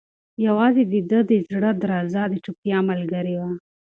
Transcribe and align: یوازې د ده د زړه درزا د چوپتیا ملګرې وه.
یوازې 0.47 0.83
د 0.91 0.93
ده 1.09 1.19
د 1.29 1.31
زړه 1.49 1.71
درزا 1.81 2.23
د 2.29 2.33
چوپتیا 2.43 2.77
ملګرې 2.89 3.35
وه. 3.39 3.51